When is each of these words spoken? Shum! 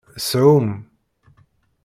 Shum! 0.27 0.67